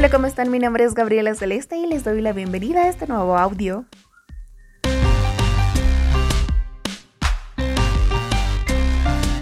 [0.00, 0.50] Hola, ¿cómo están?
[0.50, 3.84] Mi nombre es Gabriela Celeste y les doy la bienvenida a este nuevo audio.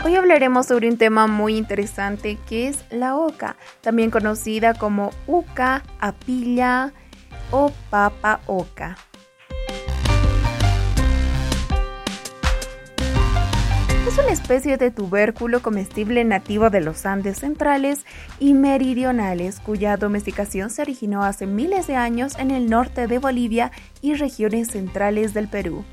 [0.04, 5.84] Hoy hablaremos sobre un tema muy interesante que es la oca, también conocida como uca,
[6.00, 6.92] apilla
[7.52, 8.96] o papa oca.
[14.08, 18.06] Es una especie de tubérculo comestible nativo de los Andes centrales
[18.40, 23.70] y meridionales, cuya domesticación se originó hace miles de años en el norte de Bolivia
[24.00, 25.84] y regiones centrales del Perú.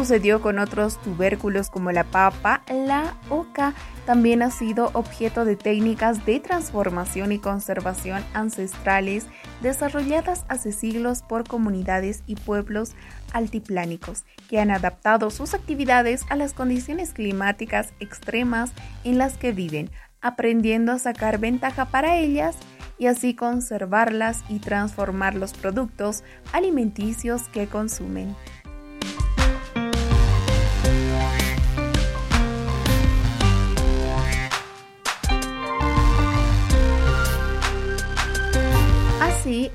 [0.00, 3.74] Sucedió con otros tubérculos como la papa, la oca
[4.06, 9.26] también ha sido objeto de técnicas de transformación y conservación ancestrales
[9.60, 12.94] desarrolladas hace siglos por comunidades y pueblos
[13.34, 18.72] altiplánicos que han adaptado sus actividades a las condiciones climáticas extremas
[19.04, 19.90] en las que viven,
[20.22, 22.56] aprendiendo a sacar ventaja para ellas
[22.98, 28.34] y así conservarlas y transformar los productos alimenticios que consumen.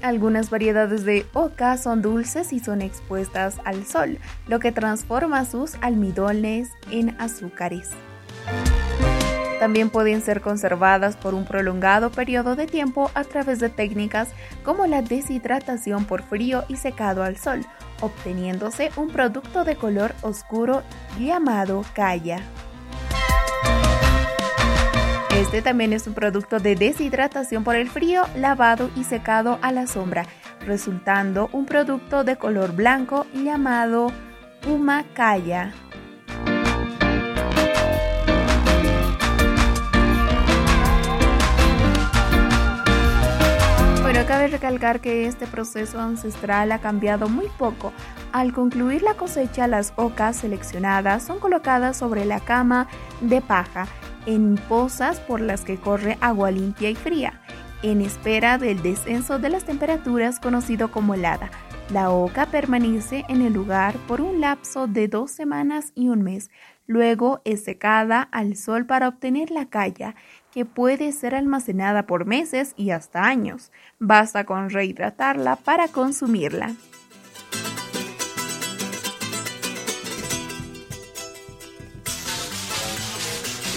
[0.01, 5.75] Algunas variedades de oca son dulces y son expuestas al sol, lo que transforma sus
[5.81, 7.89] almidones en azúcares.
[9.59, 14.29] También pueden ser conservadas por un prolongado periodo de tiempo a través de técnicas
[14.63, 17.65] como la deshidratación por frío y secado al sol,
[18.01, 20.83] obteniéndose un producto de color oscuro
[21.19, 22.39] llamado calla.
[25.35, 29.85] Este también es un producto de deshidratación por el frío, lavado y secado a la
[29.85, 30.25] sombra,
[30.61, 34.13] resultando un producto de color blanco llamado
[34.65, 35.73] humacaya.
[44.01, 47.91] Bueno, cabe recalcar que este proceso ancestral ha cambiado muy poco.
[48.31, 52.87] Al concluir la cosecha, las ocas seleccionadas son colocadas sobre la cama
[53.19, 53.85] de paja
[54.25, 57.41] en pozas por las que corre agua limpia y fría,
[57.83, 61.51] en espera del descenso de las temperaturas conocido como helada.
[61.91, 66.49] La oca permanece en el lugar por un lapso de dos semanas y un mes.
[66.87, 70.15] Luego es secada al sol para obtener la calla,
[70.51, 73.71] que puede ser almacenada por meses y hasta años.
[73.99, 76.73] Basta con rehidratarla para consumirla.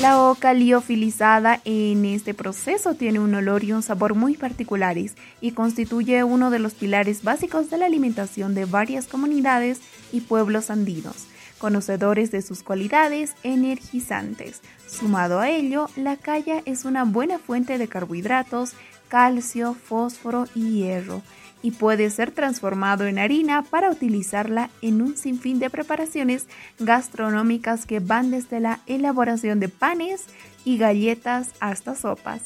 [0.01, 5.51] La oca liofilizada en este proceso tiene un olor y un sabor muy particulares y
[5.51, 9.81] constituye uno de los pilares básicos de la alimentación de varias comunidades
[10.13, 11.27] y pueblos andinos,
[11.59, 14.61] conocedores de sus cualidades energizantes.
[14.87, 18.75] Sumado a ello, la calla es una buena fuente de carbohidratos,
[19.09, 21.23] calcio, fósforo y hierro
[21.63, 26.47] y puede ser transformado en harina para utilizarla en un sinfín de preparaciones
[26.79, 30.25] gastronómicas que van desde la elaboración de panes
[30.65, 32.43] y galletas hasta sopas.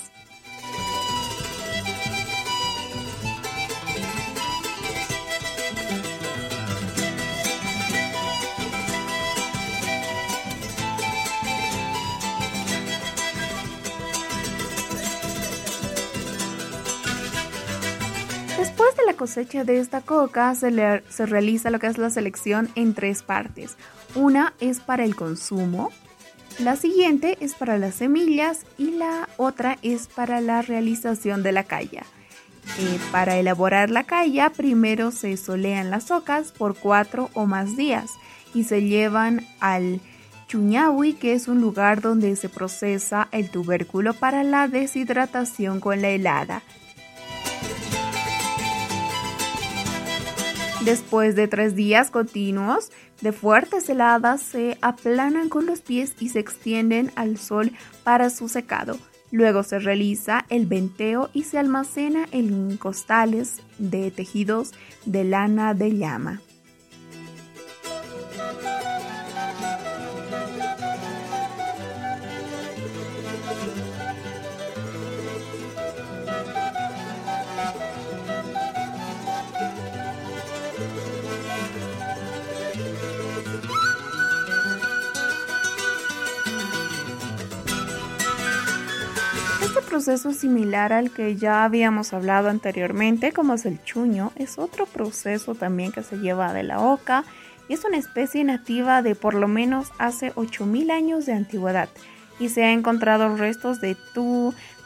[19.22, 23.76] Cosecha de esta coca se, realiza lo que es la selección en tres partes.
[24.16, 25.92] Una es para el consumo,
[26.58, 31.62] la siguiente es para las semillas y la otra es para la realización de la
[31.62, 32.02] calla.
[32.80, 38.10] Eh, para elaborar la calla, primero se solean las ocas por cuatro o más días
[38.54, 40.00] y se llevan al
[40.48, 46.08] Chuñahui, que es un lugar donde se procesa el tubérculo para la deshidratación con la
[46.08, 46.64] helada.
[50.84, 52.90] Después de tres días continuos
[53.20, 57.70] de fuertes heladas, se aplanan con los pies y se extienden al sol
[58.02, 58.98] para su secado.
[59.30, 64.72] Luego se realiza el venteo y se almacena en costales de tejidos
[65.06, 66.40] de lana de llama.
[89.92, 95.54] Proceso similar al que ya habíamos hablado anteriormente, como es el chuño, es otro proceso
[95.54, 97.24] también que se lleva de la oca
[97.68, 101.90] y es una especie nativa de por lo menos hace 8.000 años de antigüedad
[102.40, 103.94] y se han encontrado restos de,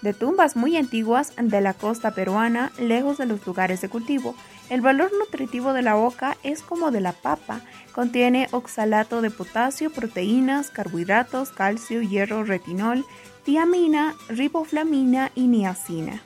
[0.03, 4.35] de tumbas muy antiguas de la costa peruana lejos de los lugares de cultivo.
[4.71, 7.61] El valor nutritivo de la oca es como de la papa.
[7.93, 13.07] Contiene oxalato de potasio, proteínas, carbohidratos, calcio, hierro, retinol,
[13.47, 16.21] tiamina, riboflamina y niacina.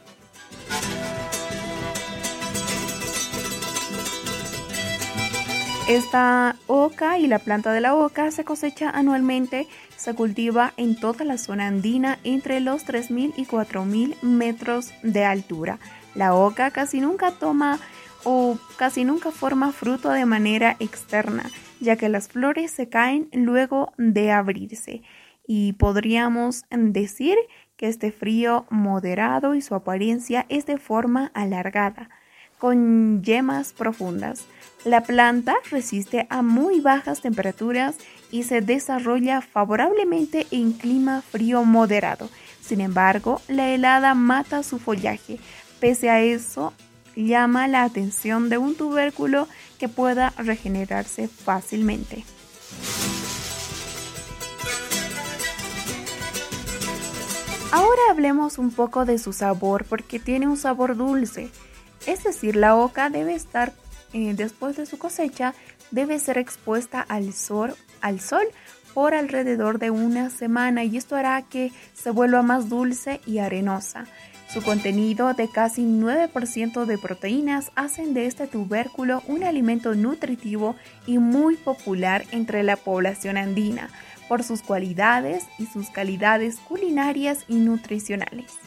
[5.87, 11.27] Esta oca y la planta de la oca se cosecha anualmente, se cultiva en toda
[11.27, 15.79] la zona andina entre los 3.000 y 4.000 metros de altura.
[16.15, 17.79] La oca casi nunca toma
[18.25, 21.51] o casi nunca forma fruto de manera externa,
[21.81, 25.03] ya que las flores se caen luego de abrirse.
[25.47, 27.37] Y podríamos decir
[27.77, 32.11] que este frío moderado y su apariencia es de forma alargada,
[32.59, 34.45] con yemas profundas.
[34.85, 37.97] La planta resiste a muy bajas temperaturas
[38.31, 42.29] y se desarrolla favorablemente en clima frío moderado.
[42.61, 45.39] Sin embargo, la helada mata su follaje.
[45.81, 46.73] Pese a eso,
[47.17, 49.49] llama la atención de un tubérculo
[49.79, 52.25] que pueda regenerarse fácilmente.
[57.73, 61.51] Ahora hablemos un poco de su sabor porque tiene un sabor dulce.
[62.07, 63.73] Es decir, la oca debe estar
[64.13, 65.55] eh, después de su cosecha
[65.93, 68.45] debe ser expuesta al sol, al sol
[68.93, 74.07] por alrededor de una semana y esto hará que se vuelva más dulce y arenosa.
[74.53, 80.75] Su contenido de casi 9% de proteínas hacen de este tubérculo un alimento nutritivo
[81.07, 83.91] y muy popular entre la población andina
[84.31, 88.61] por sus cualidades y sus calidades culinarias y nutricionales.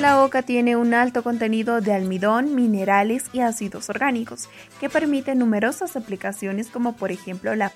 [0.00, 4.48] La oca tiene un alto contenido de almidón, minerales y ácidos orgánicos
[4.80, 7.70] que permiten numerosas aplicaciones como por ejemplo la,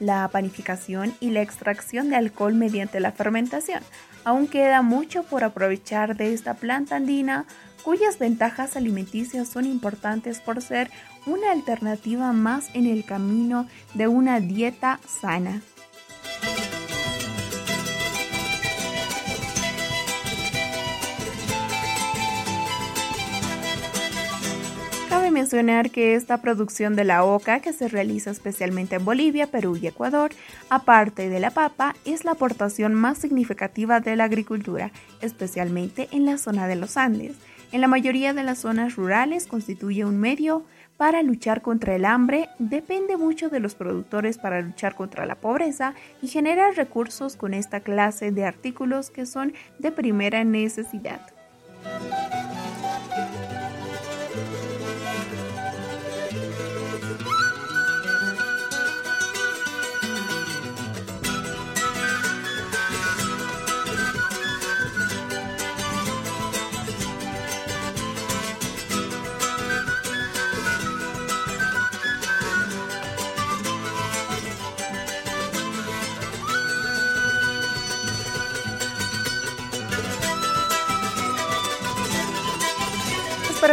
[0.00, 3.82] la panificación y la extracción de alcohol mediante la fermentación.
[4.24, 7.44] Aún queda mucho por aprovechar de esta planta andina
[7.84, 10.90] cuyas ventajas alimenticias son importantes por ser
[11.26, 15.62] una alternativa más en el camino de una dieta sana.
[25.32, 29.88] mencionar que esta producción de la oca, que se realiza especialmente en Bolivia, Perú y
[29.88, 30.30] Ecuador,
[30.70, 36.38] aparte de la papa, es la aportación más significativa de la agricultura, especialmente en la
[36.38, 37.34] zona de los Andes.
[37.72, 40.66] En la mayoría de las zonas rurales constituye un medio
[40.98, 45.94] para luchar contra el hambre, depende mucho de los productores para luchar contra la pobreza
[46.20, 51.22] y generar recursos con esta clase de artículos que son de primera necesidad.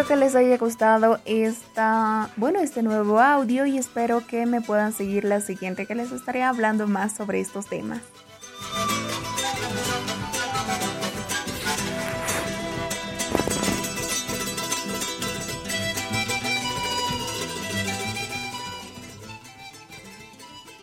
[0.10, 5.24] Que les haya gustado esta, bueno, este nuevo audio y espero que me puedan seguir
[5.24, 8.02] la siguiente que les estaré hablando más sobre estos temas.